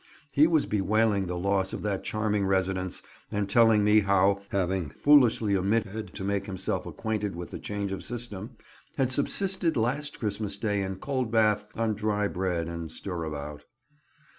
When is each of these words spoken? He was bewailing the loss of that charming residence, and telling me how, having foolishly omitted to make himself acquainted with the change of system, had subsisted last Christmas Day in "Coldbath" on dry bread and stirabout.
He 0.31 0.47
was 0.47 0.65
bewailing 0.65 1.27
the 1.27 1.37
loss 1.37 1.73
of 1.73 1.83
that 1.83 2.03
charming 2.03 2.47
residence, 2.47 3.03
and 3.31 3.47
telling 3.47 3.83
me 3.83 3.99
how, 3.99 4.41
having 4.49 4.89
foolishly 4.89 5.55
omitted 5.55 6.15
to 6.15 6.23
make 6.23 6.47
himself 6.47 6.87
acquainted 6.87 7.35
with 7.35 7.51
the 7.51 7.59
change 7.59 7.91
of 7.91 8.03
system, 8.03 8.57
had 8.97 9.11
subsisted 9.11 9.77
last 9.77 10.17
Christmas 10.19 10.57
Day 10.57 10.81
in 10.81 10.95
"Coldbath" 10.95 11.67
on 11.75 11.93
dry 11.93 12.27
bread 12.27 12.67
and 12.67 12.91
stirabout. 12.91 13.65